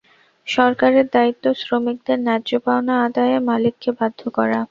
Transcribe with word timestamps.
সরকারের 0.47 1.05
দায়িত্ব 1.15 1.45
শ্রমিকদের 1.61 2.17
ন্যায্য 2.21 2.51
পাওনা 2.65 2.93
আদায়ে 3.05 3.37
মালিককে 3.49 3.89
বাধ্য 3.99 4.21
করা। 4.37 4.59